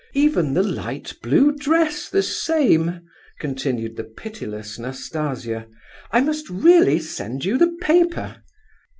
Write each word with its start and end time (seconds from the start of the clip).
Even 0.15 0.55
the 0.55 0.63
light 0.63 1.13
blue 1.21 1.51
dress 1.55 2.09
the 2.09 2.23
same," 2.23 3.01
continued 3.39 3.97
the 3.97 4.03
pitiless 4.03 4.79
Nastasia. 4.79 5.67
"I 6.09 6.21
must 6.21 6.49
really 6.49 6.97
send 6.97 7.45
you 7.45 7.55
the 7.55 7.77
paper." 7.81 8.37